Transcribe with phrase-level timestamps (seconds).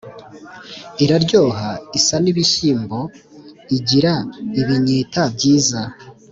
[1.03, 2.99] iraryoha isa n’ibishyimbo:
[3.77, 4.13] igira
[4.59, 5.81] ibinyita byiza!”